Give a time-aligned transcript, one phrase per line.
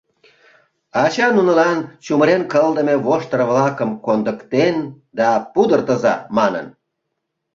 [1.03, 4.75] Ача нунылан чумырен кылдыме воштыр-влакым кондыктен
[5.17, 6.67] да «Пудыртыза!» манын.